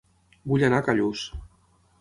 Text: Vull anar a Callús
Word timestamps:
Vull 0.53 0.65
anar 0.69 0.81
a 0.81 0.87
Callús 0.89 1.23